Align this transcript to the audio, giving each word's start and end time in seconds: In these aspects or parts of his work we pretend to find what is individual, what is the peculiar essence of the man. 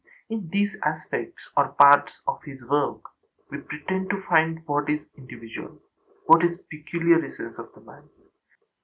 In 0.29 0.49
these 0.49 0.71
aspects 0.83 1.43
or 1.55 1.73
parts 1.73 2.23
of 2.25 2.41
his 2.41 2.59
work 2.63 3.03
we 3.51 3.59
pretend 3.59 4.09
to 4.09 4.23
find 4.23 4.59
what 4.65 4.89
is 4.89 5.05
individual, 5.15 5.77
what 6.25 6.43
is 6.43 6.57
the 6.57 6.63
peculiar 6.75 7.23
essence 7.23 7.55
of 7.59 7.69
the 7.75 7.81
man. 7.81 8.09